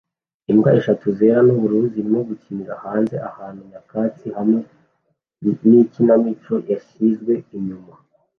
Imbwa 0.51 0.69
eshatu 0.79 1.05
zera 1.17 1.39
nubururu 1.45 1.85
zirimo 1.93 2.19
gukinira 2.29 2.73
hanze 2.83 3.15
ahantu 3.29 3.61
nyakatsi 3.71 4.27
hamwe 4.37 4.59
nikinamico 5.69 6.53
yashyizwe 6.71 7.33
inyuma 7.57 7.93